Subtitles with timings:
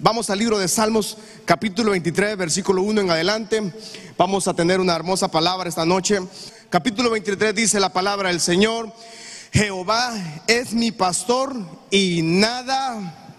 [0.00, 3.72] Vamos al libro de Salmos, capítulo 23, versículo 1 en adelante.
[4.16, 6.20] Vamos a tener una hermosa palabra esta noche.
[6.70, 8.92] Capítulo 23 dice la palabra del Señor.
[9.52, 10.14] Jehová
[10.46, 11.52] es mi pastor
[11.90, 13.32] y nada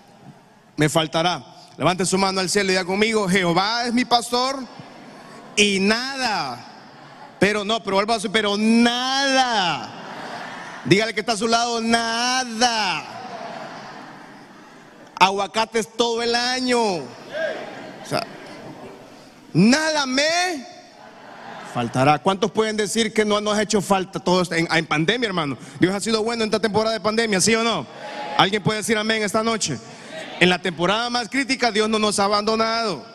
[0.75, 1.45] me faltará.
[1.77, 4.59] Levante su mano al cielo y diga conmigo, Jehová es mi pastor
[5.55, 6.65] y nada.
[7.39, 9.93] Pero no, pero vuelva a pero nada.
[10.83, 13.18] Dígale que está a su lado, nada
[15.19, 16.79] aguacates todo el año.
[16.79, 18.25] O sea,
[19.53, 20.65] nada me
[21.73, 22.19] faltará.
[22.19, 25.57] ¿Cuántos pueden decir que no nos ha hecho falta todo en, en pandemia, hermano?
[25.79, 27.85] Dios ha sido bueno en esta temporada de pandemia, ¿sí o no?
[28.37, 29.77] ¿Alguien puede decir amén esta noche?
[30.39, 33.05] En la temporada más crítica Dios no nos ha abandonado.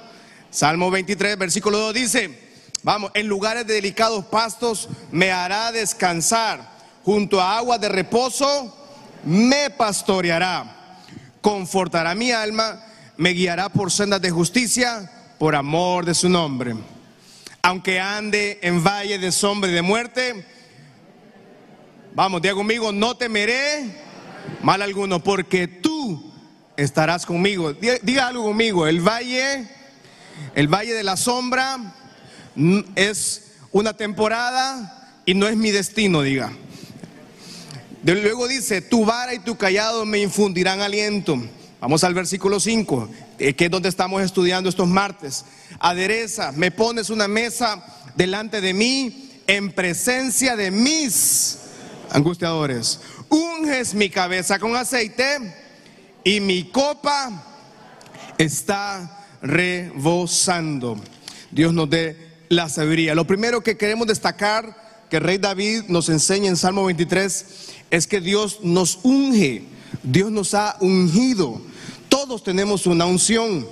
[0.51, 2.39] Salmo 23, versículo 2 dice,
[2.83, 6.71] vamos, en lugares de delicados pastos me hará descansar,
[7.03, 8.77] junto a aguas de reposo
[9.25, 10.84] me pastoreará
[11.45, 12.81] confortará mi alma,
[13.19, 16.75] me guiará por sendas de justicia, por amor de su nombre.
[17.61, 20.47] Aunque ande en valle de sombra y de muerte,
[22.15, 23.95] vamos, diga conmigo, no temeré
[24.63, 26.33] mal alguno, porque tú
[26.79, 27.75] estarás conmigo.
[27.75, 29.69] Diga, algo conmigo, el valle,
[30.55, 31.77] el valle de la sombra
[32.95, 36.51] es una temporada y no es mi destino, diga.
[38.05, 41.43] Luego dice, tu vara y tu callado me infundirán aliento.
[41.81, 45.47] Vamos al versículo 5, eh, que es donde estamos estudiando estos martes.
[45.79, 47.83] Adereza, me pones una mesa
[48.15, 51.59] delante de mí en presencia de mis
[52.11, 53.01] angustiadores.
[53.31, 55.55] Unges mi cabeza con aceite
[56.25, 57.43] y mi copa
[58.37, 61.01] está rebosando.
[61.51, 63.15] Dios nos dé la sabiduría.
[63.15, 67.47] Lo primero que queremos destacar que rey David nos enseña en Salmo 23
[67.95, 69.65] es que Dios nos unge,
[70.03, 71.61] Dios nos ha ungido.
[72.09, 73.67] Todos tenemos una unción.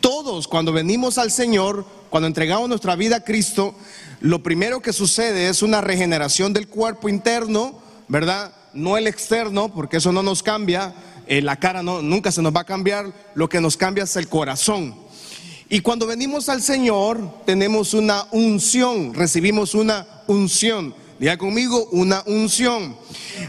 [0.00, 3.74] Todos cuando venimos al Señor, cuando entregamos nuestra vida a Cristo,
[4.20, 8.54] lo primero que sucede es una regeneración del cuerpo interno, ¿verdad?
[8.72, 10.94] No el externo, porque eso no nos cambia,
[11.26, 14.28] eh, la cara nunca se nos va a cambiar, lo que nos cambia es el
[14.28, 14.94] corazón.
[15.68, 20.94] Y cuando venimos al Señor, tenemos una unción, recibimos una unción.
[21.18, 22.94] Diga conmigo, una unción.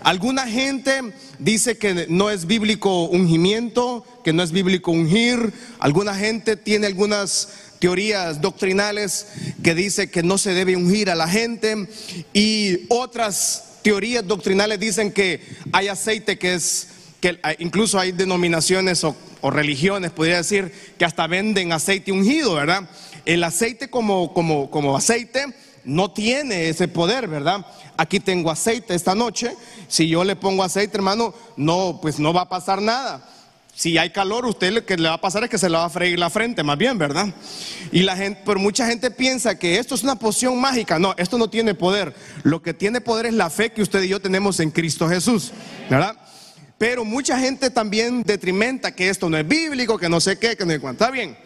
[0.04, 1.02] Alguna gente
[1.38, 5.52] dice que no es bíblico ungimiento, que no es bíblico ungir.
[5.80, 9.28] Alguna gente tiene algunas teorías doctrinales
[9.62, 11.90] que dice que no se debe ungir a la gente.
[12.34, 15.42] Y otras teorías doctrinales dicen que
[15.74, 16.88] hay aceite que es,
[17.20, 19.14] que incluso hay denominaciones o,
[19.44, 22.90] religiones, podría decir, que hasta venden aceite ungido, ¿verdad?
[23.26, 25.54] El aceite como, como, como aceite
[25.88, 27.66] no tiene ese poder, ¿verdad?
[27.96, 29.56] Aquí tengo aceite esta noche.
[29.88, 33.26] Si yo le pongo aceite, hermano, no, pues no va a pasar nada.
[33.74, 35.86] Si hay calor, usted lo que le va a pasar es que se le va
[35.86, 37.28] a freír la frente, más bien, ¿verdad?
[37.94, 41.00] Y la gente, pero mucha gente piensa que esto es una poción mágica.
[41.00, 42.14] No, esto no tiene poder.
[42.44, 45.52] Lo que tiene poder es la fe que usted y yo tenemos en Cristo Jesús,
[45.90, 46.18] ¿verdad?
[46.78, 50.66] Pero mucha gente también detrimenta que esto no es bíblico, que no sé qué, que
[50.66, 51.06] no es cuánto.
[51.06, 51.38] Está bien,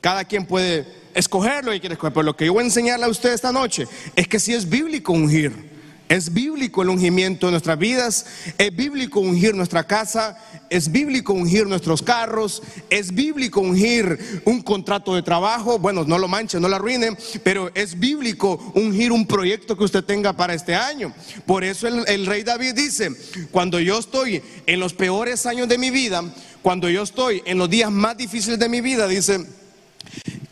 [0.00, 2.12] cada quien puede escogerlo y quiere escoger.
[2.12, 4.68] Pero lo que yo voy a enseñarle a usted esta noche es que si es
[4.68, 5.70] bíblico ungir.
[6.10, 8.26] Es bíblico el ungimiento de nuestras vidas,
[8.58, 10.36] es bíblico ungir nuestra casa,
[10.68, 16.26] es bíblico ungir nuestros carros, es bíblico ungir un contrato de trabajo, bueno, no lo
[16.26, 20.74] manche, no lo arruine, pero es bíblico ungir un proyecto que usted tenga para este
[20.74, 21.14] año.
[21.46, 23.12] Por eso el, el rey David dice,
[23.52, 26.24] cuando yo estoy en los peores años de mi vida,
[26.60, 29.46] cuando yo estoy en los días más difíciles de mi vida, dice,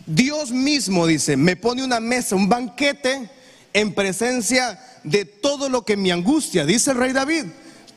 [0.07, 3.31] Dios mismo, dice, me pone una mesa, un banquete
[3.73, 7.45] en presencia de todo lo que me angustia, dice el rey David.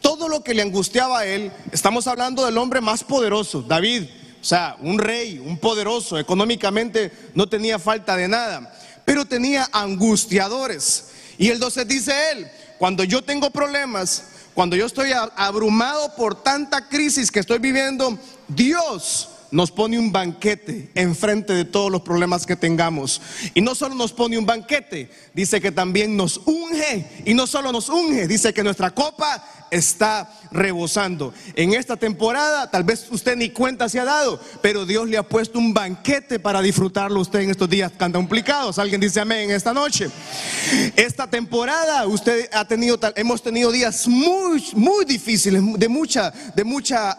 [0.02, 4.06] Todo lo que le angustiaba a él, estamos hablando del hombre más poderoso, David,
[4.42, 8.74] o sea, un rey, un poderoso, económicamente no tenía falta de nada,
[9.06, 11.12] pero tenía angustiadores.
[11.38, 12.48] Y el 12 dice él,
[12.80, 14.24] cuando yo tengo problemas,
[14.56, 20.90] cuando yo estoy abrumado por tanta crisis que estoy viviendo, Dios nos pone un banquete
[20.96, 23.22] enfrente de todos los problemas que tengamos.
[23.54, 27.24] Y no solo nos pone un banquete, dice que también nos unge.
[27.26, 31.34] Y no solo nos unge, dice que nuestra copa está rebosando.
[31.56, 35.24] En esta temporada, tal vez usted ni cuenta se ha dado, pero Dios le ha
[35.24, 38.78] puesto un banquete para disfrutarlo usted en estos días tan complicados.
[38.78, 40.10] Alguien dice amén esta noche.
[40.96, 47.18] Esta temporada usted ha tenido, hemos tenido días muy, muy difíciles, de mucha, de mucha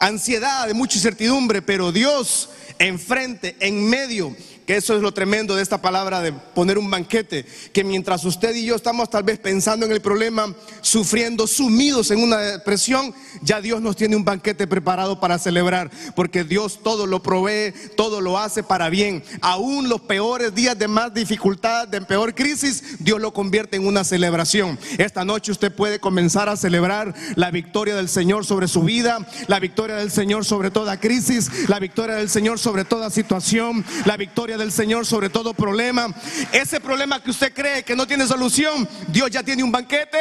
[0.00, 2.48] ansiedad, de mucha incertidumbre, pero Dios
[2.78, 4.34] enfrente, en medio
[4.66, 8.54] que eso es lo tremendo de esta palabra de poner un banquete, que mientras usted
[8.54, 13.60] y yo estamos tal vez pensando en el problema, sufriendo, sumidos en una depresión, ya
[13.60, 18.38] Dios nos tiene un banquete preparado para celebrar, porque Dios todo lo provee, todo lo
[18.38, 19.22] hace para bien.
[19.40, 24.02] Aún los peores días de más dificultad, de peor crisis, Dios lo convierte en una
[24.02, 24.78] celebración.
[24.98, 29.60] Esta noche usted puede comenzar a celebrar la victoria del Señor sobre su vida, la
[29.60, 34.55] victoria del Señor sobre toda crisis, la victoria del Señor sobre toda situación, la victoria
[34.56, 36.14] del Señor sobre todo problema.
[36.52, 40.18] Ese problema que usted cree que no tiene solución, Dios ya tiene un banquete.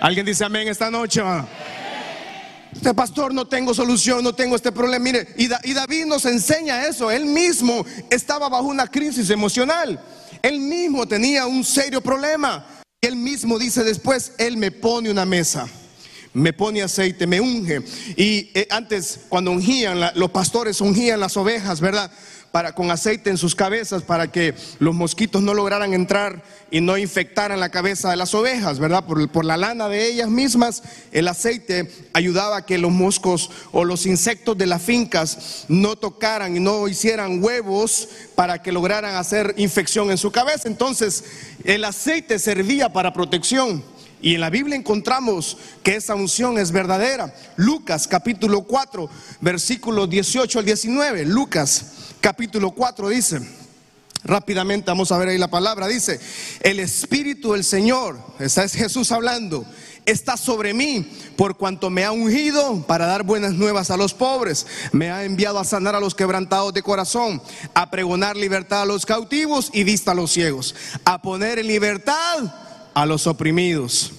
[0.00, 1.22] ¿Alguien dice amén esta noche?
[2.72, 5.02] Este pastor no tengo solución, no tengo este problema.
[5.02, 7.10] Mire, y, David nos enseña eso.
[7.10, 9.98] Él mismo estaba bajo una crisis emocional.
[10.42, 12.66] Él mismo tenía un serio problema.
[13.00, 15.66] Él mismo dice después, Él me pone una mesa
[16.36, 17.82] me pone aceite, me unge.
[18.14, 22.10] Y eh, antes, cuando ungían, los pastores ungían las ovejas, ¿verdad?
[22.74, 27.60] Con aceite en sus cabezas para que los mosquitos no lograran entrar y no infectaran
[27.60, 29.04] la cabeza de las ovejas, ¿verdad?
[29.04, 30.82] Por, por la lana de ellas mismas,
[31.12, 36.56] el aceite ayudaba a que los moscos o los insectos de las fincas no tocaran
[36.56, 40.66] y no hicieran huevos para que lograran hacer infección en su cabeza.
[40.66, 41.24] Entonces,
[41.62, 43.84] el aceite servía para protección.
[44.22, 47.34] Y en la Biblia encontramos que esa unción es verdadera.
[47.56, 49.10] Lucas capítulo 4,
[49.42, 51.26] versículos 18 al 19.
[51.26, 53.40] Lucas capítulo 4 dice,
[54.24, 56.20] rápidamente vamos a ver ahí la palabra, dice,
[56.60, 59.64] el Espíritu del Señor, esa es Jesús hablando,
[60.04, 64.66] está sobre mí por cuanto me ha ungido para dar buenas nuevas a los pobres,
[64.92, 67.42] me ha enviado a sanar a los quebrantados de corazón,
[67.74, 70.74] a pregonar libertad a los cautivos y vista a los ciegos,
[71.04, 72.54] a poner en libertad
[72.94, 74.12] a los oprimidos.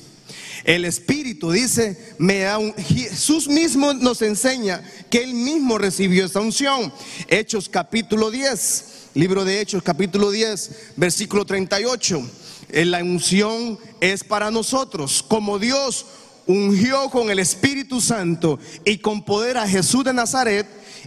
[0.64, 2.46] El Espíritu dice, me
[2.78, 6.92] Jesús mismo nos enseña que Él mismo recibió esta unción.
[7.28, 12.22] Hechos capítulo 10, libro de Hechos capítulo 10, versículo 38.
[12.70, 16.06] Eh, la unción es para nosotros, como Dios
[16.48, 20.66] ungió con el Espíritu Santo y con poder a Jesús de Nazaret,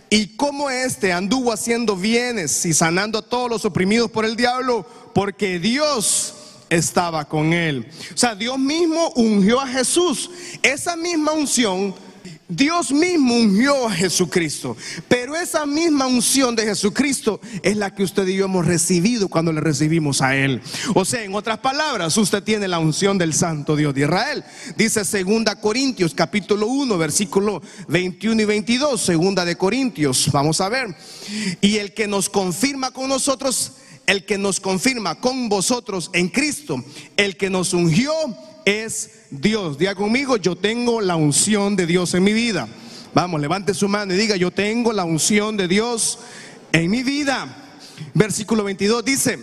[0.09, 4.87] y como éste anduvo haciendo bienes y sanando a todos los oprimidos por el diablo,
[5.15, 6.35] porque Dios
[6.71, 7.87] estaba con él.
[8.15, 10.31] O sea, Dios mismo ungió a Jesús.
[10.63, 11.95] Esa misma unción,
[12.49, 14.77] Dios mismo ungió a Jesucristo.
[15.09, 19.53] Pero esa misma unción de Jesucristo es la que usted y yo hemos recibido cuando
[19.53, 20.61] le recibimos a Él.
[20.95, 24.45] O sea, en otras palabras, usted tiene la unción del Santo Dios de Israel.
[24.77, 29.01] Dice segunda Corintios capítulo 1, versículo 21 y 22.
[29.01, 30.95] Segunda de Corintios, vamos a ver.
[31.61, 33.75] Y el que nos confirma con nosotros
[34.11, 36.83] el que nos confirma con vosotros en Cristo,
[37.17, 38.13] el que nos ungió
[38.65, 39.79] es Dios.
[39.79, 42.67] Diga conmigo, yo tengo la unción de Dios en mi vida.
[43.15, 46.19] Vamos, levante su mano y diga, yo tengo la unción de Dios
[46.73, 47.57] en mi vida.
[48.13, 49.39] Versículo 22 dice,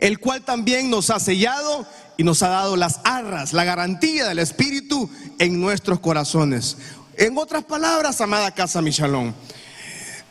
[0.00, 1.86] el cual también nos ha sellado
[2.18, 6.76] y nos ha dado las arras, la garantía del Espíritu en nuestros corazones.
[7.16, 9.34] En otras palabras, amada casa Michalón,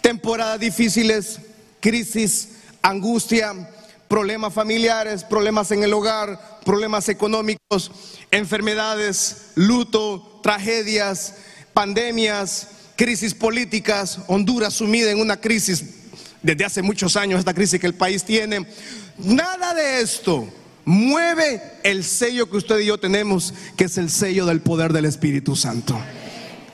[0.02, 1.40] temporadas difíciles,
[1.80, 2.50] crisis,
[2.86, 3.54] angustia,
[4.08, 7.92] problemas familiares, problemas en el hogar, problemas económicos,
[8.32, 11.36] enfermedades, luto, tragedias,
[11.74, 15.84] pandemias, crisis políticas, Honduras sumida en una crisis
[16.42, 18.68] desde hace muchos años, esta crisis que el país tiene.
[19.18, 20.48] Nada de esto
[20.86, 25.06] mueve el sello que usted y yo tenemos, que es el sello del poder del
[25.06, 26.00] Espíritu Santo.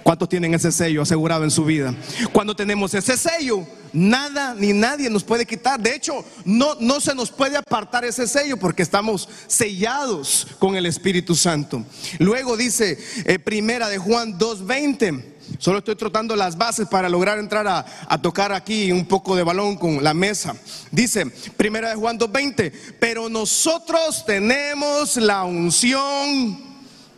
[0.04, 1.94] ¿Cuántos tienen ese sello asegurado en su vida?
[2.32, 5.80] Cuando tenemos ese sello, nada ni nadie nos puede quitar.
[5.80, 10.86] De hecho, no, no se nos puede apartar ese sello porque estamos sellados con el
[10.86, 11.84] Espíritu Santo.
[12.20, 15.26] Luego dice eh, Primera de Juan 2.20.
[15.60, 19.44] Solo estoy trotando las bases para lograr entrar a, a, tocar aquí un poco de
[19.44, 20.56] balón con la mesa.
[20.92, 21.26] Dice,
[21.58, 26.71] primera de Juan 2.20, pero nosotros tenemos la unción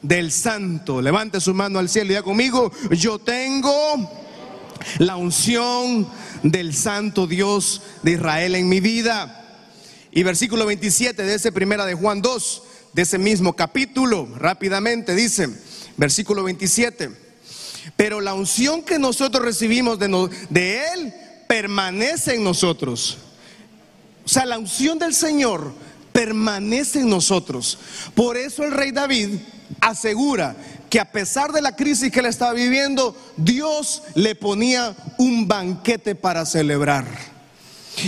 [0.04, 1.02] del santo.
[1.02, 3.72] Levante su mano al cielo y diga conmigo, yo tengo
[5.00, 6.08] la unción
[6.44, 9.40] del santo Dios de Israel en mi vida.
[10.12, 15.50] Y versículo 27 de ese primera de Juan 2, de ese mismo capítulo, rápidamente dice,
[15.98, 17.10] versículo 27,
[17.96, 21.14] pero la unción que nosotros recibimos de, de Él
[21.48, 23.18] permanece en nosotros.
[24.26, 25.74] O sea, la unción del Señor
[26.14, 27.78] permanece en nosotros.
[28.16, 29.40] Por eso el rey David
[29.82, 30.56] asegura
[30.90, 36.16] que a pesar de la crisis que él estaba viviendo, Dios le ponía un banquete
[36.16, 37.06] para celebrar.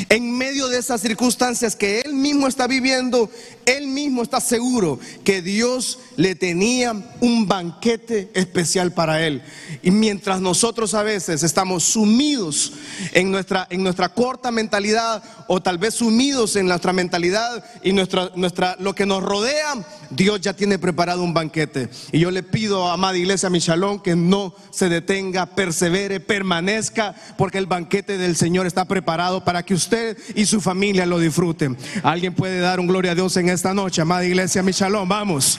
[0.09, 3.29] En medio de esas circunstancias que él mismo está viviendo,
[3.65, 9.41] él mismo está seguro que Dios le tenía un banquete especial para él.
[9.81, 12.73] Y mientras nosotros a veces estamos sumidos
[13.11, 18.31] en nuestra, en nuestra corta mentalidad o tal vez sumidos en nuestra mentalidad y nuestra,
[18.35, 21.89] nuestra, lo que nos rodea, Dios ya tiene preparado un banquete.
[22.11, 27.57] Y yo le pido a amada iglesia Michalón que no se detenga, persevere, permanezca, porque
[27.57, 31.77] el banquete del Señor está preparado para que usted y su familia lo disfruten.
[32.03, 35.57] Alguien puede dar un gloria a Dios en esta noche, amada iglesia Michalón, vamos.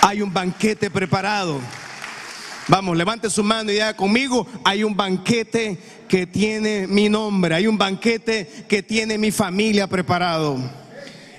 [0.00, 1.60] Hay un banquete preparado.
[2.68, 5.78] Vamos, levante su mano y diga conmigo, hay un banquete
[6.08, 10.58] que tiene mi nombre, hay un banquete que tiene mi familia preparado.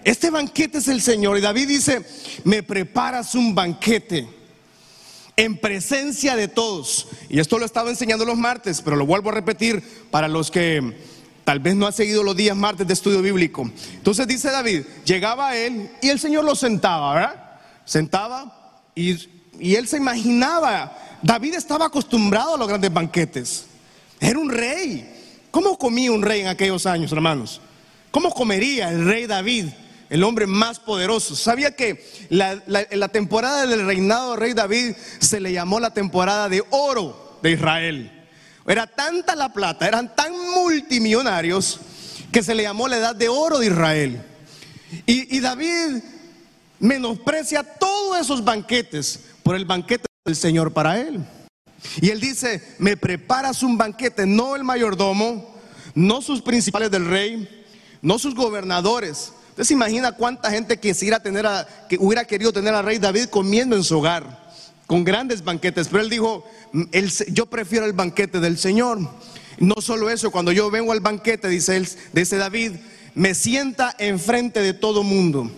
[0.03, 2.01] Este banquete es el Señor y David dice,
[2.44, 4.27] me preparas un banquete
[5.38, 7.08] en presencia de todos.
[7.29, 10.96] Y esto lo estaba enseñando los martes, pero lo vuelvo a repetir para los que
[11.50, 13.68] tal vez no han seguido los días martes de estudio bíblico.
[13.96, 17.60] Entonces dice David, llegaba a él y el Señor lo sentaba, ¿verdad?
[17.86, 19.18] Sentaba y,
[19.60, 23.65] y él se imaginaba, David estaba acostumbrado a los grandes banquetes.
[24.20, 25.12] Era un rey.
[25.50, 27.60] ¿Cómo comía un rey en aquellos años, hermanos?
[28.12, 29.70] ¿Cómo comería el rey David?
[30.12, 31.36] el hombre más poderoso.
[31.36, 36.48] ¿Sabía que la, la, temporada del reinado del rey David se le llamó la temporada
[36.48, 38.19] de oro de Israel?
[38.68, 41.80] Era tanta la plata, eran tan multimillonarios
[42.32, 44.22] que se le llamó la edad de oro de Israel.
[45.06, 46.04] Y, y David
[46.80, 51.25] menosprecia todos esos banquetes por el banquete del Señor para él.
[52.01, 55.56] Y él dice, me preparas un banquete, no el mayordomo,
[55.96, 57.66] no sus principales del rey,
[58.01, 62.74] no sus gobernadores, Usted se imagina cuánta gente quisiera tener a, que hubiera querido tener
[62.74, 64.49] al rey David comiendo en su hogar,
[64.89, 65.88] con grandes banquetes.
[65.88, 66.43] Pero él dijo,
[67.27, 69.00] yo prefiero el banquete del Señor.
[69.60, 72.72] No solo eso, cuando yo vengo al banquete, dice él, dice David,
[73.13, 75.51] me sienta enfrente de todo mundo.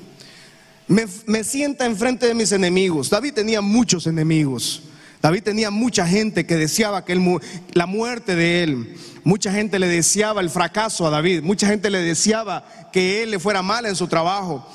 [0.88, 3.09] Me sienta enfrente de mis enemigos.
[3.09, 4.83] David tenía muchos enemigos.
[5.21, 7.39] David tenía mucha gente que deseaba que
[7.73, 8.97] la muerte de él.
[9.23, 11.43] Mucha gente le deseaba el fracaso a David.
[11.43, 14.67] Mucha gente le deseaba que él le fuera mal en su trabajo.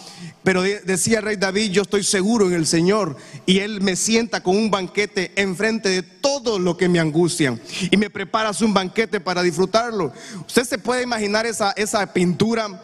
[0.45, 4.43] Pero decía el rey David, yo estoy seguro en el Señor y él me sienta
[4.43, 7.61] con un banquete enfrente de todo lo que me angustian
[7.91, 10.13] y me preparas un banquete para disfrutarlo.
[10.47, 12.81] Usted se puede imaginar esa, esa pintura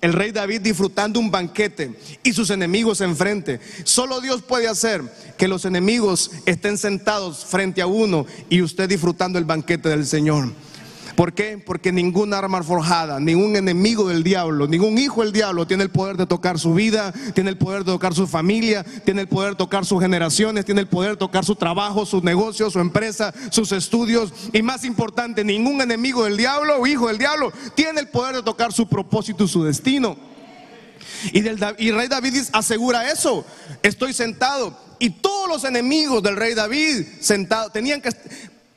[0.00, 3.60] el rey David disfrutando un banquete y sus enemigos enfrente.
[3.84, 5.02] Solo Dios puede hacer
[5.36, 10.52] que los enemigos estén sentados frente a uno y usted disfrutando el banquete del Señor.
[11.16, 11.62] ¿Por qué?
[11.64, 16.16] Porque ningún arma forjada, ningún enemigo del diablo, ningún hijo del diablo tiene el poder
[16.16, 19.56] de tocar su vida, tiene el poder de tocar su familia, tiene el poder de
[19.56, 23.70] tocar sus generaciones, tiene el poder de tocar su trabajo, sus negocios, su empresa, sus
[23.70, 24.32] estudios.
[24.52, 28.42] Y más importante, ningún enemigo del diablo o hijo del diablo tiene el poder de
[28.42, 30.16] tocar su propósito y su destino.
[31.32, 33.44] Y, del, rey David asegura eso.
[33.82, 34.76] Estoy sentado.
[34.98, 38.10] Y todos los enemigos del rey David sentados tenían que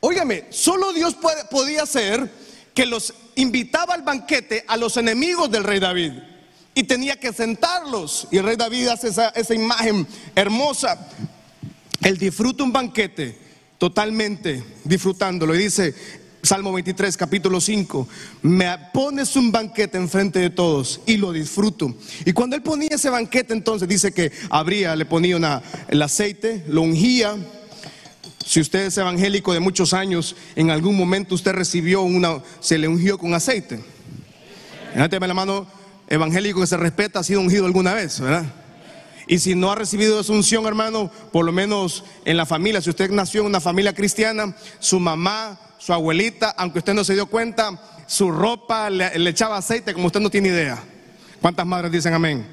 [0.07, 1.17] Óigame, solo Dios
[1.51, 2.31] podía hacer
[2.73, 6.13] que los invitaba al banquete a los enemigos del rey David
[6.73, 8.25] y tenía que sentarlos.
[8.31, 11.09] Y el rey David hace esa, imagen hermosa.
[12.01, 13.37] Él disfruta un banquete
[13.77, 15.53] totalmente disfrutándolo.
[15.53, 15.93] Y dice
[16.41, 18.07] Salmo 23, capítulo 5,
[18.43, 21.93] me pones un banquete enfrente de todos y lo disfruto.
[22.23, 26.83] Y cuando él ponía ese banquete, entonces dice que abría, le ponía el aceite, lo
[26.83, 27.35] ungía
[28.47, 32.87] si usted es evangélico de muchos años, en algún momento usted recibió una, se le
[32.87, 33.83] ungió con aceite.
[34.93, 35.67] Levánteme la mano,
[36.07, 38.45] evangélico que se respeta, ha sido ungido alguna vez, ¿verdad?
[39.27, 42.89] Y si no ha recibido esa unción, hermano, por lo menos en la familia, si
[42.89, 47.25] usted nació en una familia cristiana, su mamá, su abuelita, aunque usted no se dio
[47.25, 47.77] cuenta,
[48.07, 50.81] su ropa le, echaba aceite como usted no tiene idea.
[51.41, 52.47] ¿Cuántas madres dicen amén?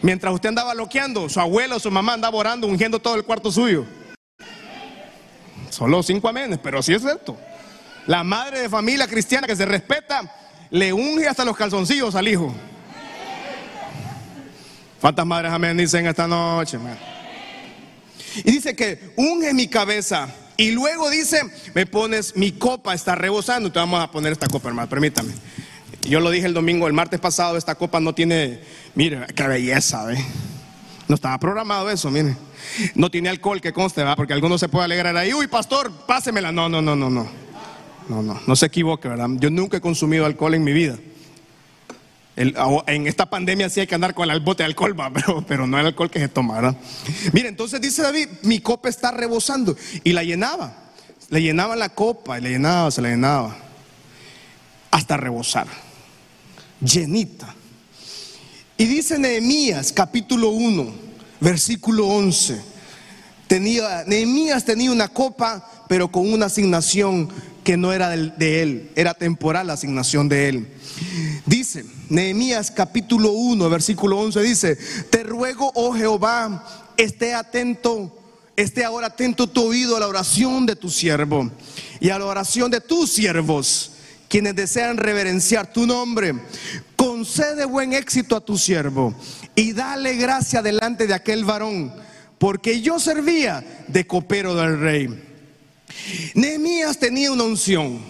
[0.00, 3.84] Mientras usted andaba loqueando, su abuelo su mamá andaba orando, ungiendo todo el cuarto suyo.
[5.72, 7.38] Solo cinco amenes, pero sí es cierto.
[8.06, 10.30] La madre de familia cristiana que se respeta
[10.70, 12.54] le unge hasta los calzoncillos al hijo.
[15.00, 16.78] ¿Cuántas madres amén dicen esta noche?
[18.44, 20.28] Y dice que unge mi cabeza.
[20.58, 21.40] Y luego dice,
[21.74, 23.72] me pones, mi copa está rebosando.
[23.72, 25.32] Te vamos a poner esta copa, hermano, permítame.
[26.02, 28.60] Yo lo dije el domingo, el martes pasado, esta copa no tiene,
[28.94, 30.22] mire, qué belleza, ¿ve?
[31.12, 32.34] No estaba programado eso, mire.
[32.94, 34.16] No tiene alcohol que conste, ¿verdad?
[34.16, 36.50] Porque alguno se puede alegrar ahí, uy, pastor, pásemela.
[36.50, 37.28] No, no, no, no, no.
[38.08, 39.28] No, no, no se equivoque, ¿verdad?
[39.32, 40.96] Yo nunca he consumido alcohol en mi vida.
[42.34, 45.78] en esta pandemia sí hay que andar con el bote de alcohol, pero, pero no
[45.78, 46.76] el alcohol que se toma, ¿verdad?
[47.34, 49.76] Mire, entonces dice David, mi copa está rebosando.
[50.04, 50.92] Y la llenaba.
[51.28, 53.54] Le llenaba la copa, y le llenaba, se la llenaba.
[54.90, 55.66] hasta rebosar,
[56.80, 57.54] llenita.
[58.76, 60.92] Y dice Nehemías capítulo 1,
[61.40, 62.60] versículo 11.
[63.46, 67.28] Tenía, Nehemías tenía una copa, pero con una asignación
[67.62, 70.68] que no era de él, era temporal la asignación de él.
[71.46, 74.78] Dice, Nehemías capítulo 1, versículo 11 dice,
[75.10, 78.16] te ruego, oh Jehová, esté atento,
[78.56, 81.50] esté ahora atento tu oído a la oración de tu siervo
[82.00, 83.91] y a la oración de tus siervos,
[84.32, 86.32] quienes desean reverenciar tu nombre.
[86.96, 89.14] Concede buen éxito a tu siervo
[89.54, 91.92] y dale gracia delante de aquel varón,
[92.38, 95.22] porque yo servía de copero del rey.
[96.32, 98.00] Nehemías tenía una unción.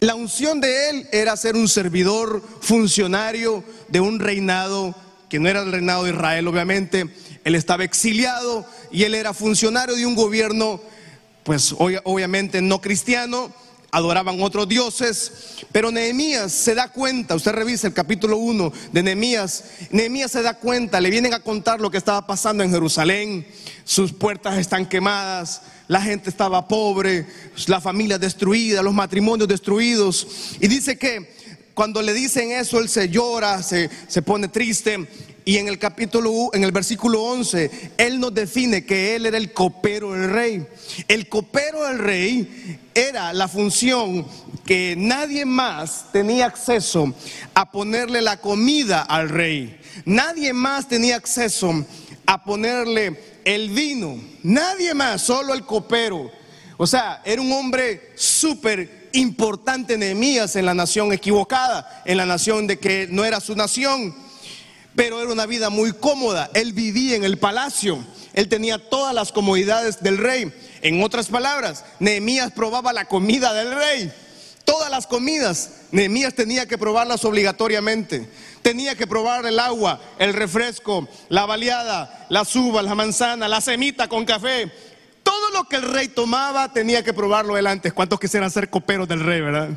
[0.00, 4.92] La unción de él era ser un servidor funcionario de un reinado
[5.28, 7.06] que no era el reinado de Israel, obviamente.
[7.44, 10.80] Él estaba exiliado y él era funcionario de un gobierno,
[11.44, 13.52] pues obviamente no cristiano,
[13.94, 15.30] adoraban otros dioses,
[15.70, 20.54] pero Nehemías se da cuenta, usted revisa el capítulo 1 de Nehemías, Nehemías se da
[20.54, 23.46] cuenta, le vienen a contar lo que estaba pasando en Jerusalén,
[23.84, 27.24] sus puertas están quemadas, la gente estaba pobre,
[27.68, 30.26] la familia destruida, los matrimonios destruidos,
[30.60, 31.32] y dice que
[31.74, 35.06] cuando le dicen eso, él se llora, se, se pone triste,
[35.46, 39.52] y en el capítulo, en el versículo 11, él nos define que él era el
[39.52, 40.66] copero del rey.
[41.06, 44.26] El copero del rey era la función
[44.64, 47.12] que nadie más tenía acceso
[47.52, 49.78] a ponerle la comida al rey.
[50.06, 51.84] Nadie más tenía acceso
[52.24, 54.18] a ponerle el vino.
[54.42, 56.30] Nadie más, solo el copero.
[56.78, 62.66] O sea, era un hombre súper importante Nehemías en la nación equivocada, en la nación
[62.66, 64.14] de que no era su nación
[64.94, 66.50] pero era una vida muy cómoda.
[66.54, 67.98] Él vivía en el palacio,
[68.32, 70.52] él tenía todas las comodidades del rey.
[70.82, 74.12] En otras palabras, Nehemías probaba la comida del rey.
[74.64, 78.28] Todas las comidas, Nehemías tenía que probarlas obligatoriamente.
[78.62, 84.08] Tenía que probar el agua, el refresco, la baleada, las uvas, la manzana, la semita
[84.08, 84.72] con café.
[85.54, 87.92] Todo lo que el rey tomaba tenía que probarlo él antes.
[87.92, 89.70] ¿Cuántos quisieran ser coperos del rey, verdad?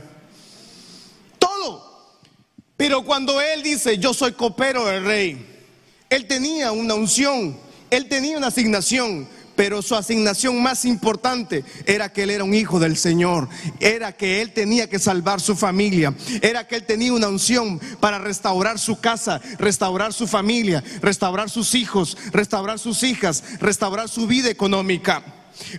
[2.76, 5.64] Pero cuando él dice, yo soy copero del rey,
[6.10, 7.58] él tenía una unción,
[7.92, 12.80] él tenía una asignación, pero su asignación más importante era que él era un hijo
[12.80, 13.48] del Señor,
[13.80, 18.18] era que él tenía que salvar su familia, era que él tenía una unción para
[18.18, 24.50] restaurar su casa, restaurar su familia, restaurar sus hijos, restaurar sus hijas, restaurar su vida
[24.50, 25.24] económica.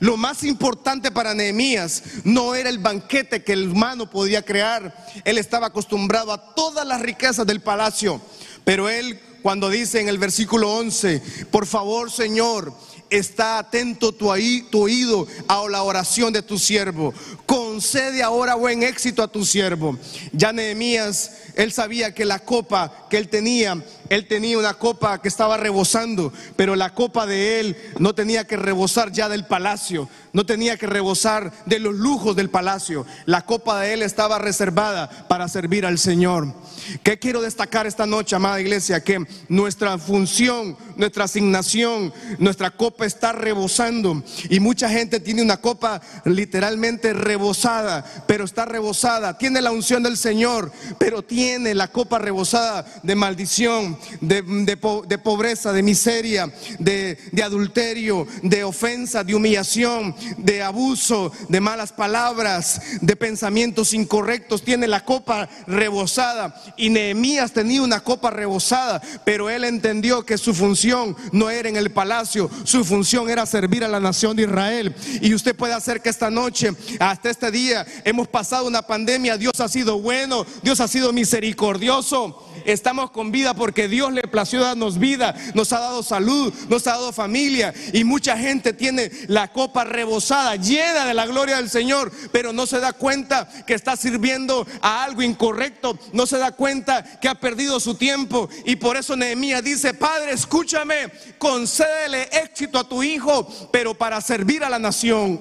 [0.00, 5.06] Lo más importante para Nehemías no era el banquete que el humano podía crear.
[5.24, 8.20] Él estaba acostumbrado a todas las riquezas del palacio.
[8.64, 12.74] Pero él, cuando dice en el versículo 11, por favor Señor,
[13.10, 17.14] está atento tu, oído a la oración de tu siervo.
[17.46, 19.98] Concede ahora buen éxito a tu siervo.
[20.32, 25.28] Ya Nehemías, él sabía que la copa que él tenía él tenía una copa que
[25.28, 30.46] estaba rebosando, pero la copa de él no tenía que rebosar ya del palacio, no
[30.46, 33.06] tenía que rebosar de los lujos del palacio.
[33.26, 36.54] La copa de él estaba reservada para servir al Señor.
[37.02, 39.02] ¿Qué quiero destacar esta noche, amada iglesia?
[39.02, 44.22] Que nuestra función, nuestra asignación, nuestra copa está rebosando.
[44.48, 49.36] Y mucha gente tiene una copa literalmente rebosada, pero está rebosada.
[49.36, 55.82] Tiene la unción del Señor, pero tiene la copa rebosada de maldición de, pobreza, de
[55.82, 63.94] miseria, de, de adulterio, de ofensa, de humillación, de abuso, de malas palabras, de pensamientos
[63.94, 64.62] incorrectos.
[64.62, 66.54] Tiene la copa rebosada.
[66.76, 71.76] Y Nehemías tenía una copa rebosada, pero él entendió que su función no era en
[71.76, 74.94] el palacio, su función era servir a la nación de Israel.
[75.20, 79.36] Y usted puede hacer que esta noche, hasta este día, hemos pasado una pandemia.
[79.36, 82.44] Dios ha sido bueno, Dios ha sido misericordioso.
[82.64, 86.92] Estamos con vida porque Dios le plació darnos vida, nos ha dado salud, nos ha
[86.92, 87.74] dado familia.
[87.92, 92.66] Y mucha gente tiene la copa rebosada, llena de la gloria del Señor, pero no
[92.66, 97.34] se da cuenta que está sirviendo a algo incorrecto, no se da cuenta que ha
[97.34, 98.48] perdido su tiempo.
[98.64, 104.64] Y por eso Nehemías dice, Padre, escúchame, concédele éxito a tu hijo, pero para servir
[104.64, 105.40] a la nación.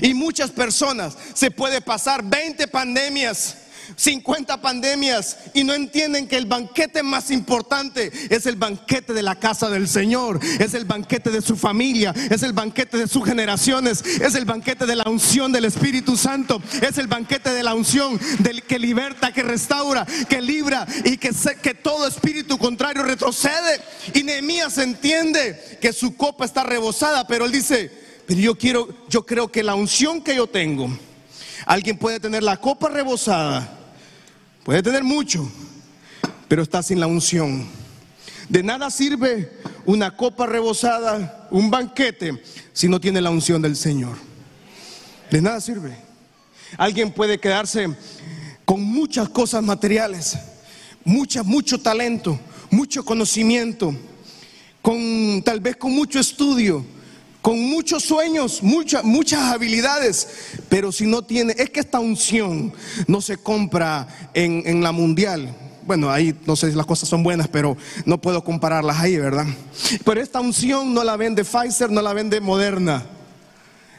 [0.00, 3.56] Y muchas personas se puede pasar 20 pandemias
[3.96, 9.38] 50 pandemias y no entienden que el banquete más importante es el banquete de la
[9.38, 14.02] casa del Señor, es el banquete de su familia, es el banquete de sus generaciones,
[14.04, 18.18] es el banquete de la unción del Espíritu Santo, es el banquete de la unción
[18.40, 21.30] del que liberta, que restaura, que libra y que,
[21.62, 23.80] que todo espíritu contrario retrocede.
[24.14, 27.90] Y Nehemías entiende que su copa está rebosada, pero él dice,
[28.26, 30.88] pero yo quiero, yo creo que la unción que yo tengo,
[31.66, 33.78] alguien puede tener la copa rebosada
[34.64, 35.50] Puede tener mucho,
[36.46, 37.66] pero está sin la unción.
[38.48, 39.50] De nada sirve
[39.84, 42.40] una copa rebosada, un banquete,
[42.72, 44.16] si no tiene la unción del Señor.
[45.32, 45.96] De nada sirve.
[46.76, 47.88] Alguien puede quedarse
[48.64, 50.38] con muchas cosas materiales,
[51.04, 52.38] mucha, mucho talento,
[52.70, 53.92] mucho conocimiento,
[54.80, 56.84] con tal vez con mucho estudio,
[57.42, 60.28] con muchos sueños, muchas, muchas habilidades,
[60.72, 62.72] pero si no tiene, es que esta unción
[63.06, 65.54] no se compra en, en la mundial.
[65.82, 69.44] Bueno, ahí no sé si las cosas son buenas, pero no puedo compararlas ahí, ¿verdad?
[70.02, 73.04] Pero esta unción no la vende Pfizer, no la vende Moderna.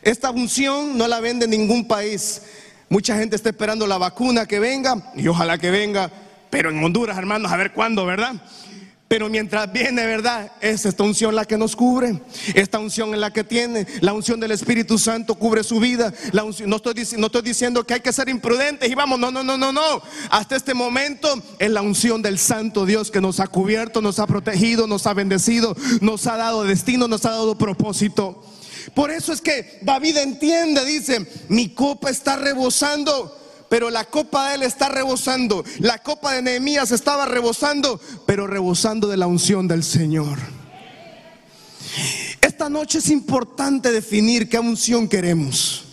[0.01, 2.41] Esta unción no la vende ningún país.
[2.89, 6.09] Mucha gente está esperando la vacuna que venga y ojalá que venga,
[6.49, 8.33] pero en Honduras, hermanos, a ver cuándo, ¿verdad?
[9.13, 10.53] Pero mientras viene, ¿verdad?
[10.59, 12.19] Es esta unción la que nos cubre.
[12.55, 13.85] Esta unción es la que tiene.
[14.01, 16.11] La unción del Espíritu Santo cubre su vida.
[16.31, 19.29] La unción, no, estoy, no estoy diciendo que hay que ser imprudentes y vamos, no,
[19.29, 20.01] no, no, no, no.
[20.31, 24.25] Hasta este momento es la unción del Santo Dios que nos ha cubierto, nos ha
[24.25, 28.43] protegido, nos ha bendecido, nos ha dado destino, nos ha dado propósito.
[28.95, 33.42] Por eso es que David entiende, dice, mi copa está rebosando
[33.73, 35.65] pero la copa de él está rebosando.
[35.79, 40.37] La copa de Nehemías estaba rebosando, pero rebosando de la unción del Señor.
[42.39, 45.85] Esta noche es importante definir qué unción queremos.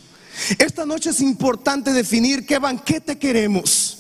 [0.59, 3.97] Esta noche es importante definir qué banquete queremos.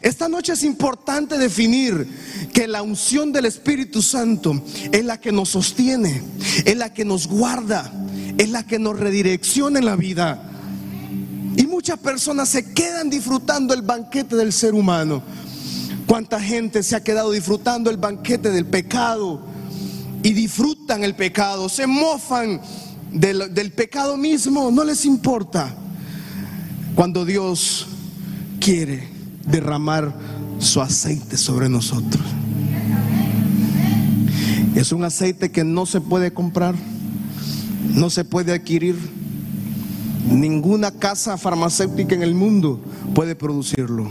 [0.00, 2.08] Esta noche es importante definir
[2.54, 6.22] que la unción del Espíritu Santo es la que nos sostiene,
[6.64, 7.92] es la que nos guarda,
[8.38, 10.54] es la que nos redirecciona en la vida.
[11.56, 15.22] Y muchas personas se quedan disfrutando el banquete del ser humano.
[16.06, 19.40] ¿Cuánta gente se ha quedado disfrutando el banquete del pecado?
[20.22, 22.60] Y disfrutan el pecado, se mofan
[23.12, 25.74] del, del pecado mismo, no les importa.
[26.94, 27.86] Cuando Dios
[28.58, 29.08] quiere
[29.46, 30.12] derramar
[30.58, 32.22] su aceite sobre nosotros.
[34.74, 36.74] Es un aceite que no se puede comprar,
[37.94, 38.96] no se puede adquirir
[40.30, 42.80] Ninguna casa farmacéutica en el mundo
[43.14, 44.10] puede producirlo.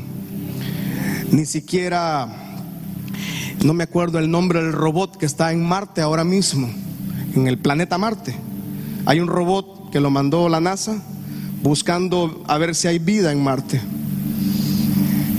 [1.31, 2.27] Ni siquiera,
[3.63, 6.69] no me acuerdo el nombre del robot que está en Marte ahora mismo,
[7.35, 8.35] en el planeta Marte.
[9.05, 11.01] Hay un robot que lo mandó la NASA
[11.61, 13.79] buscando a ver si hay vida en Marte.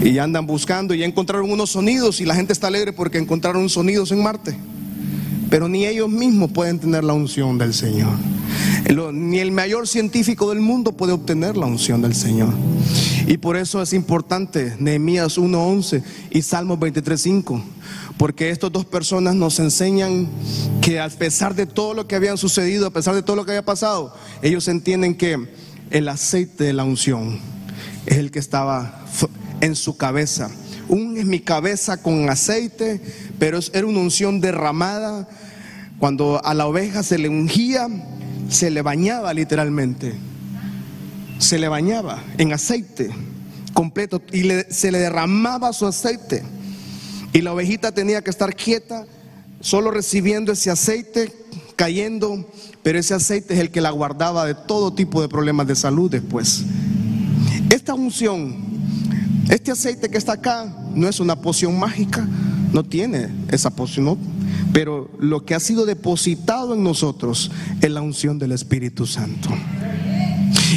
[0.02, 4.12] Y andan buscando y encontraron unos sonidos y la gente está alegre porque encontraron sonidos
[4.12, 4.56] en Marte.
[5.50, 8.12] Pero ni ellos mismos pueden tener la unción del Señor.
[9.12, 12.52] Ni el mayor científico del mundo puede obtener la unción del Señor.
[13.26, 17.62] Y por eso es importante Nehemías 1.11 y Salmos 23.5.
[18.16, 20.28] Porque estas dos personas nos enseñan
[20.80, 23.52] que a pesar de todo lo que había sucedido, a pesar de todo lo que
[23.52, 25.48] había pasado, ellos entienden que
[25.90, 27.38] el aceite de la unción
[28.06, 29.04] es el que estaba
[29.60, 30.50] en su cabeza.
[30.88, 33.00] Un es mi cabeza con aceite,
[33.38, 35.28] pero era una unción derramada.
[35.98, 37.88] Cuando a la oveja se le ungía,
[38.48, 40.14] se le bañaba literalmente.
[41.38, 43.10] Se le bañaba en aceite
[43.78, 46.42] completo y se le derramaba su aceite.
[47.32, 49.06] Y la ovejita tenía que estar quieta,
[49.60, 51.32] solo recibiendo ese aceite,
[51.76, 52.44] cayendo,
[52.82, 56.10] pero ese aceite es el que la guardaba de todo tipo de problemas de salud
[56.10, 56.64] después.
[57.70, 58.56] Esta unción,
[59.48, 62.26] este aceite que está acá, no es una poción mágica,
[62.72, 64.18] no tiene esa poción,
[64.78, 69.48] pero lo que ha sido depositado en nosotros es la unción del Espíritu Santo.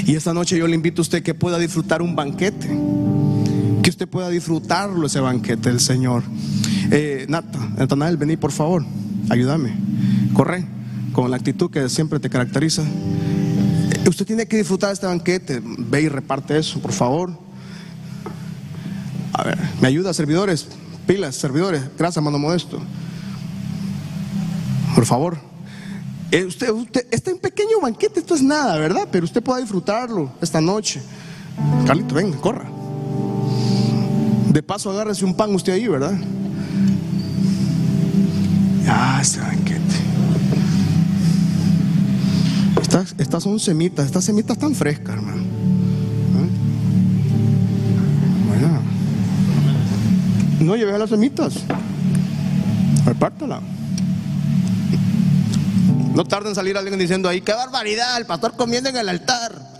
[0.07, 2.67] Y esta noche yo le invito a usted que pueda disfrutar un banquete,
[3.83, 6.23] que usted pueda disfrutarlo ese banquete del Señor.
[6.89, 8.83] Eh, Nata, Natanael, vení por favor,
[9.29, 9.77] ayúdame,
[10.33, 10.65] corre
[11.13, 12.81] con la actitud que siempre te caracteriza.
[12.81, 17.37] Eh, usted tiene que disfrutar este banquete, ve y reparte eso, por favor.
[19.33, 20.65] A ver, ¿me ayuda, servidores?
[21.05, 22.81] Pilas, servidores, gracias, mano modesto.
[25.01, 25.35] Por favor.
[26.29, 29.07] Eh, usted, usted, este un pequeño banquete, esto es nada, ¿verdad?
[29.11, 31.01] Pero usted pueda disfrutarlo esta noche.
[31.87, 32.69] Carlito, venga, corra.
[34.49, 36.13] De paso, agárrese un pan usted ahí, ¿verdad?
[38.87, 39.81] Ah, este banquete.
[42.79, 45.41] Estas, estas son semitas, estas semitas están frescas, hermano.
[48.53, 48.69] ¿Eh?
[50.63, 51.55] No lleve a las semitas.
[53.03, 53.61] Repártala.
[56.13, 59.71] No tarda en salir alguien diciendo ahí, qué barbaridad, el pastor comiendo en el altar.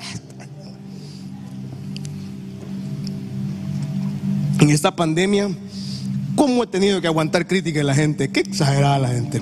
[4.60, 5.50] En esta pandemia,
[6.36, 8.30] ¿cómo he tenido que aguantar crítica de la gente?
[8.30, 9.41] Qué exagerada la gente.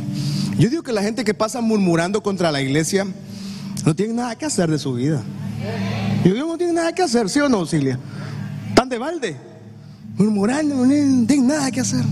[0.58, 3.06] Yo digo que la gente que pasa murmurando contra la iglesia
[3.86, 5.22] no tiene nada que hacer de su vida.
[6.24, 8.00] Yo digo, no tiene nada que hacer, ¿sí o no, Cilia?
[8.70, 9.38] Están de balde.
[10.18, 10.88] murmurando, no
[11.26, 12.04] tienen nada que hacer.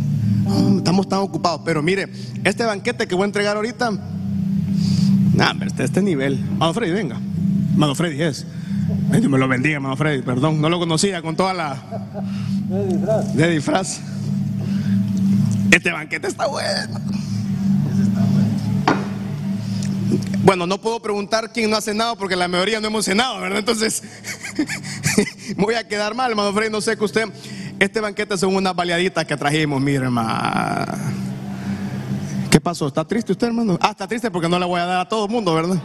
[0.78, 1.62] estamos tan ocupados.
[1.66, 2.10] Pero mire,
[2.44, 3.92] este banquete que voy a entregar ahorita,
[5.38, 6.40] nah, este, este nivel.
[6.58, 7.20] Mano Freddy, venga.
[7.76, 8.46] Mano Freddy es.
[9.12, 11.78] Dios me lo bendiga, Mano Freddy, perdón, no lo conocía con toda la.
[12.70, 13.34] De disfraz.
[13.36, 14.00] De disfraz.
[15.72, 17.00] Este banquete está bueno.
[20.44, 23.60] Bueno, no puedo preguntar quién no ha cenado porque la mayoría no hemos cenado, ¿verdad?
[23.60, 24.02] Entonces,
[25.58, 26.72] voy a quedar mal, hermano Freddy.
[26.72, 27.26] No sé que usted.
[27.80, 31.27] Este banquete son unas baleaditas que trajimos, mi hermano.
[32.68, 32.88] ¿Qué pasó?
[32.88, 33.78] ¿Está triste usted, hermano?
[33.80, 35.82] Ah, está triste porque no le voy a dar a todo el mundo, ¿verdad?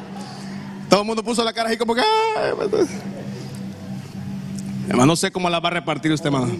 [0.90, 2.02] Todo el mundo puso la cara así como que.
[4.88, 6.52] Hermano, no sé cómo la va a repartir usted, hermano.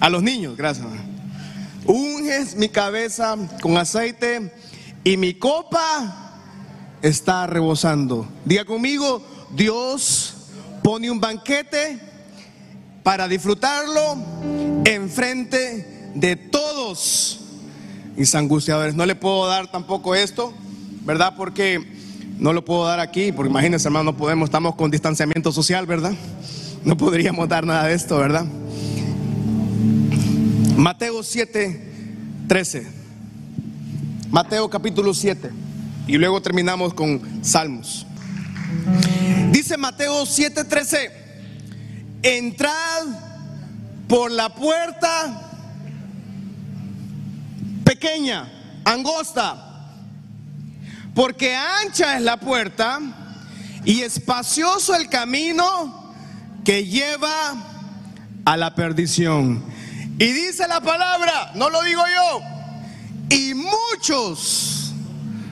[0.00, 0.88] A los niños, gracias.
[1.86, 4.52] Unges mi cabeza con aceite
[5.04, 6.32] y mi copa
[7.00, 8.26] está rebosando.
[8.44, 10.34] Diga conmigo, Dios
[10.82, 12.00] pone un banquete
[13.04, 14.16] para disfrutarlo
[14.84, 17.39] enfrente de todos
[18.20, 18.94] mis angustiadores.
[18.94, 20.52] No le puedo dar tampoco esto,
[21.06, 21.32] ¿verdad?
[21.38, 21.82] Porque
[22.38, 26.12] no lo puedo dar aquí, porque imagínense, hermano, no podemos, estamos con distanciamiento social, ¿verdad?
[26.84, 28.44] No podríamos dar nada de esto, ¿verdad?
[30.76, 31.92] Mateo 7,
[32.46, 32.86] 13.
[34.30, 35.50] Mateo capítulo 7.
[36.06, 38.06] Y luego terminamos con Salmos.
[39.50, 41.10] Dice Mateo 7:13,
[42.22, 43.02] entrad
[44.06, 45.49] por la puerta
[48.00, 48.50] pequeña,
[48.82, 49.92] angosta,
[51.14, 52.98] porque ancha es la puerta
[53.84, 56.14] y espacioso el camino
[56.64, 57.54] que lleva
[58.46, 59.62] a la perdición.
[60.18, 64.94] Y dice la palabra, no lo digo yo, y muchos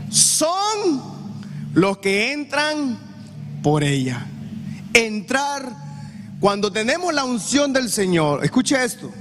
[0.09, 1.03] son
[1.75, 2.99] los que entran
[3.63, 4.27] por ella.
[4.95, 5.71] Entrar
[6.41, 8.43] cuando tenemos la unción del Señor.
[8.43, 9.13] Escuche esto.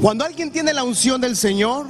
[0.00, 1.86] Cuando alguien tiene la unción del Señor,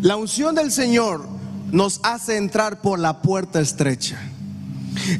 [0.00, 1.26] la unción del Señor
[1.70, 4.18] nos hace entrar por la puerta estrecha.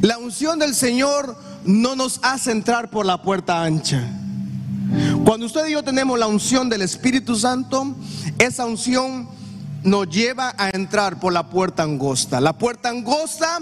[0.00, 4.02] La unción del Señor no nos hace entrar por la puerta ancha.
[5.24, 7.94] Cuando usted y yo tenemos la unción del Espíritu Santo,
[8.38, 9.28] esa unción
[9.82, 12.40] nos lleva a entrar por la puerta angosta.
[12.40, 13.58] La puerta angosta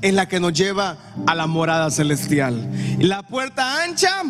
[0.00, 2.70] es la que nos lleva a la morada celestial.
[2.98, 4.22] La puerta ancha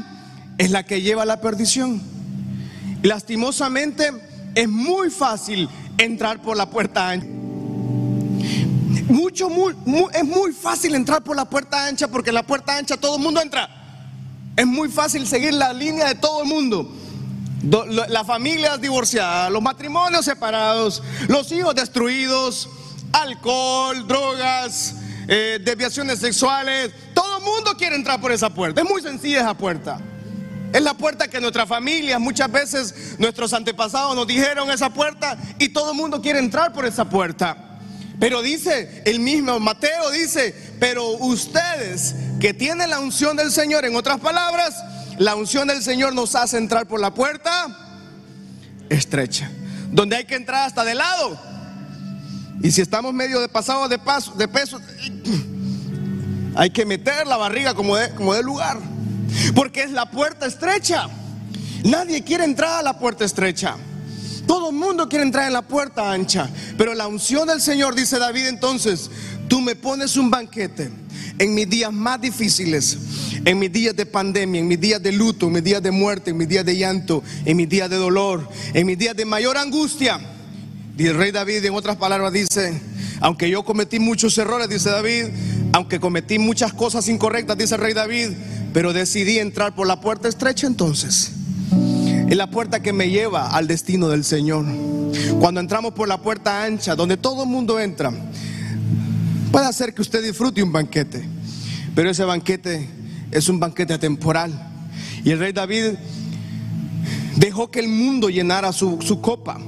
[0.57, 2.17] es la que lleva a la perdición.
[3.02, 4.12] Lastimosamente
[4.54, 7.26] es muy fácil entrar por la puerta ancha.
[9.08, 9.48] Mucho,
[10.12, 13.40] es muy fácil entrar por la puerta ancha porque la puerta ancha todo el mundo
[13.40, 13.68] entra.
[14.56, 16.94] Es muy fácil seguir la línea de todo el mundo
[17.62, 22.68] las familias divorciadas, los matrimonios separados, los hijos destruidos,
[23.12, 24.94] alcohol, drogas,
[25.26, 26.92] eh, desviaciones sexuales.
[27.14, 28.80] Todo el mundo quiere entrar por esa puerta.
[28.80, 30.00] Es muy sencilla esa puerta.
[30.72, 35.70] Es la puerta que nuestras familias, muchas veces nuestros antepasados nos dijeron esa puerta y
[35.70, 37.57] todo el mundo quiere entrar por esa puerta.
[38.20, 43.96] Pero dice el mismo Mateo, dice, pero ustedes que tienen la unción del Señor, en
[43.96, 44.74] otras palabras,
[45.18, 47.66] la unción del Señor nos hace entrar por la puerta
[48.90, 49.50] estrecha,
[49.90, 51.40] donde hay que entrar hasta de lado.
[52.62, 54.81] Y si estamos medio de pasado de paso, de peso,
[56.57, 58.78] hay que meter la barriga como de, como de lugar.
[59.54, 61.08] Porque es la puerta estrecha.
[61.84, 63.76] Nadie quiere entrar a la puerta estrecha.
[64.46, 66.48] Todo el mundo quiere entrar en la puerta ancha.
[66.76, 69.10] Pero la unción del Señor, dice David entonces,
[69.48, 70.90] tú me pones un banquete
[71.38, 72.98] en mis días más difíciles,
[73.44, 76.30] en mis días de pandemia, en mis días de luto, en mis días de muerte,
[76.30, 79.56] en mis días de llanto, en mis días de dolor, en mis días de mayor
[79.56, 80.18] angustia.
[80.96, 82.80] Y el rey David, en otras palabras, dice,
[83.20, 85.26] aunque yo cometí muchos errores, dice David,
[85.72, 88.30] aunque cometí muchas cosas incorrectas, dice el rey David,
[88.72, 91.33] pero decidí entrar por la puerta estrecha entonces.
[92.28, 94.64] Es la puerta que me lleva al destino del Señor.
[95.40, 98.12] Cuando entramos por la puerta ancha, donde todo el mundo entra,
[99.50, 101.24] Puede hacer que usted disfrute un banquete,
[101.94, 102.87] pero ese banquete
[103.31, 104.52] es un banquete temporal.
[105.24, 105.94] Y el rey David
[107.37, 109.59] dejó que el mundo llenara su, su copa.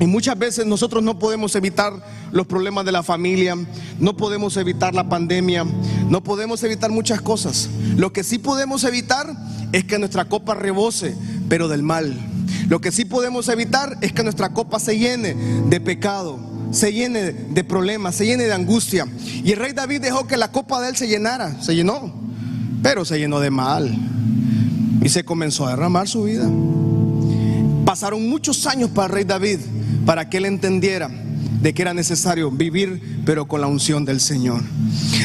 [0.00, 1.92] Y muchas veces nosotros no podemos evitar
[2.34, 3.56] los problemas de la familia,
[4.00, 5.64] no podemos evitar la pandemia,
[6.08, 7.70] no podemos evitar muchas cosas.
[7.96, 9.32] Lo que sí podemos evitar
[9.72, 11.16] es que nuestra copa rebose,
[11.48, 12.12] pero del mal.
[12.68, 17.30] Lo que sí podemos evitar es que nuestra copa se llene de pecado se llene
[17.30, 19.06] de problemas, se llene de angustia.
[19.44, 22.12] Y el rey David dejó que la copa de él se llenara, se llenó,
[22.82, 23.96] pero se llenó de mal.
[25.00, 26.50] Y se comenzó a derramar su vida.
[27.84, 29.60] Pasaron muchos años para el rey David
[30.04, 31.08] para que él entendiera
[31.64, 34.62] de que era necesario vivir pero con la unción del Señor.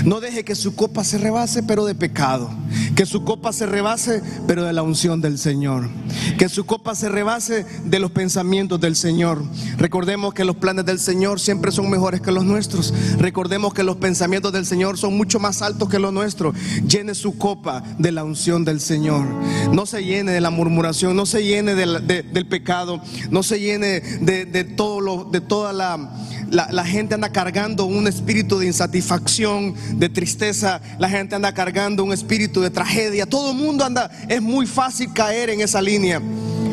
[0.04, 2.50] No deje que su copa se rebase, pero de pecado.
[2.96, 5.90] Que su copa se rebase, pero de la unción del Señor.
[6.38, 9.44] Que su copa se rebase de los pensamientos del Señor.
[9.78, 12.94] Recordemos que los planes del Señor siempre son mejores que los nuestros.
[13.18, 16.56] Recordemos que los pensamientos del Señor son mucho más altos que los nuestros.
[16.88, 19.26] Llene su copa de la unción del Señor.
[19.72, 24.64] No se llene de la murmuración, no se llene del pecado, no se llene de,
[24.64, 26.14] todo lo, de toda la
[26.52, 32.14] la, gente anda cargando un espíritu de insatisfacción, de tristeza, la gente anda cargando un
[32.14, 36.22] espíritu de tragedia, todo el mundo anda, es muy fácil caer en esa línea.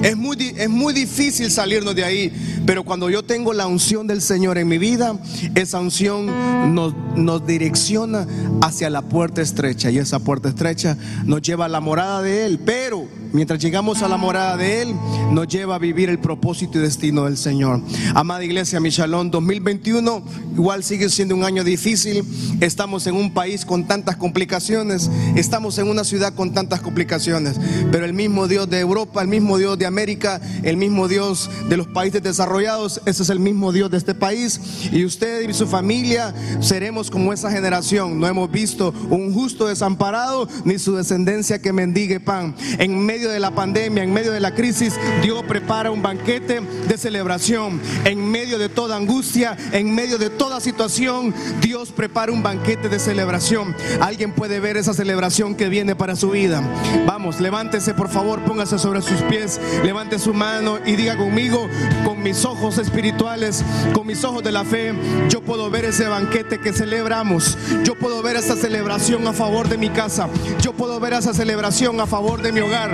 [0.03, 4.21] Es muy, es muy difícil salirnos de ahí, pero cuando yo tengo la unción del
[4.21, 5.19] Señor en mi vida,
[5.55, 8.27] esa unción nos, nos direcciona
[8.61, 9.91] hacia la puerta estrecha.
[9.91, 14.09] Y esa puerta estrecha nos lleva a la morada de Él, pero mientras llegamos a
[14.09, 14.95] la morada de Él,
[15.33, 17.81] nos lleva a vivir el propósito y destino del Señor.
[18.15, 20.23] Amada iglesia, mi shalom 2021
[20.55, 22.25] igual sigue siendo un año difícil.
[22.61, 27.57] Estamos en un país con tantas complicaciones, estamos en una ciudad con tantas complicaciones,
[27.93, 31.77] pero el mismo Dios de Europa, el mismo Dios de América, el mismo Dios de
[31.77, 34.61] los países desarrollados, ese es el mismo Dios de este país.
[34.93, 38.19] Y usted y su familia seremos como esa generación.
[38.19, 42.55] No hemos visto un justo desamparado ni su descendencia que mendigue pan.
[42.79, 47.81] En de la pandemia, en medio de la crisis, Dios prepara un banquete de celebración.
[48.05, 52.99] En medio de toda angustia, en medio de toda situación, Dios prepara un banquete de
[52.99, 53.75] celebración.
[54.01, 56.63] Alguien puede ver esa celebración que viene para su vida.
[57.07, 61.69] Vamos, levántese por favor, póngase sobre sus pies, levante su mano y diga conmigo,
[62.05, 64.93] con mis ojos espirituales, con mis ojos de la fe,
[65.29, 67.57] yo puedo ver ese banquete que celebramos.
[67.85, 70.29] Yo puedo ver esa celebración a favor de mi casa.
[70.61, 72.91] Yo puedo ver esa celebración a favor de mi hogar.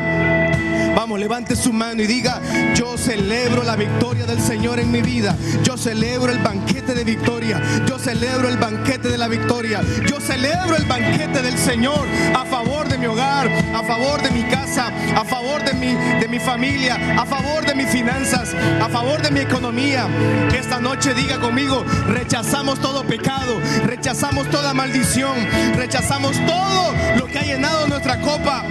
[0.95, 2.41] Vamos, levante su mano y diga,
[2.75, 5.37] yo celebro la victoria del Señor en mi vida.
[5.63, 7.61] Yo celebro el banquete de victoria.
[7.87, 9.81] Yo celebro el banquete de la victoria.
[10.07, 14.43] Yo celebro el banquete del Señor a favor de mi hogar, a favor de mi
[14.45, 19.23] casa, a favor de mi, de mi familia, a favor de mis finanzas, a favor
[19.23, 20.07] de mi economía.
[20.55, 25.37] Esta noche diga conmigo, rechazamos todo pecado, rechazamos toda maldición,
[25.75, 28.65] rechazamos todo lo que ha llenado nuestra copa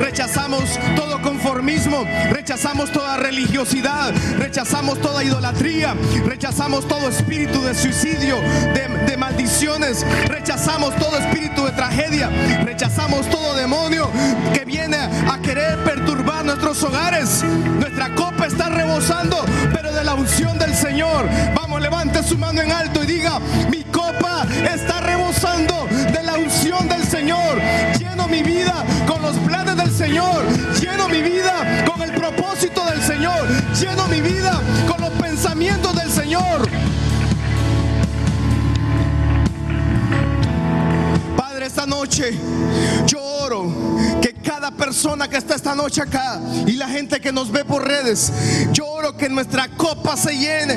[0.00, 0.64] rechazamos
[0.96, 8.36] todo conformismo, rechazamos toda religiosidad, rechazamos toda idolatría, rechazamos todo espíritu de suicidio,
[8.74, 12.30] de, maldiciones, rechazamos todo espíritu de tragedia,
[12.64, 14.10] rechazamos todo demonio
[14.54, 17.44] que viene a querer perturbar nuestros hogares.
[17.78, 21.28] Nuestra copa está rebosando, pero de la unción del Señor.
[21.54, 23.38] Vamos, levante su mano en alto y diga,
[23.70, 27.60] mi copa está rebosando de la unción del Señor.
[28.30, 30.44] Mi vida con los planes del Señor.
[30.80, 33.44] Lleno mi vida con el propósito del Señor.
[33.74, 36.68] Lleno mi vida con los pensamientos del Señor.
[41.36, 42.38] Padre, esta noche
[43.06, 43.72] yo oro
[44.22, 47.84] que cada persona que está esta noche acá y la gente que nos ve por
[47.84, 48.32] redes,
[48.72, 50.76] yo oro que nuestra copa se llene,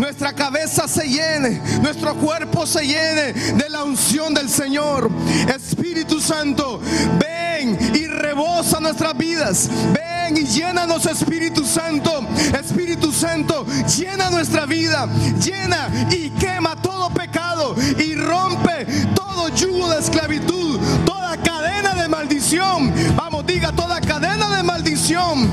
[0.00, 5.10] nuestra cabeza se llene, nuestro cuerpo se llene de la unción del Señor.
[5.54, 5.83] Espíritu
[6.20, 6.80] Santo,
[7.20, 9.68] ven y rebosa nuestras vidas.
[9.92, 12.26] Ven y llénanos, Espíritu Santo.
[12.58, 13.64] Espíritu Santo,
[13.96, 15.06] llena nuestra vida,
[15.38, 22.92] llena y quema todo pecado y rompe todo yugo de esclavitud, toda cadena de maldición.
[23.14, 25.48] Vamos, diga toda cadena de maldición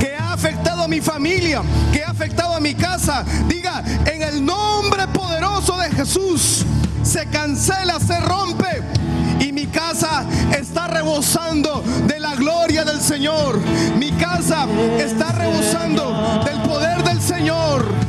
[0.00, 1.62] que ha afectado a mi familia,
[1.92, 3.24] que ha afectado a mi casa.
[3.48, 6.64] Diga, en el nombre poderoso de Jesús,
[7.02, 9.01] se cancela, se rompe
[10.02, 10.26] casa
[10.58, 13.60] está rebosando de la gloria del Señor.
[13.96, 14.66] Mi casa
[14.98, 18.01] está rebosando del poder del Señor.